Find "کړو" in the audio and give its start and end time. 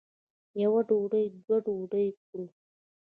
2.27-2.45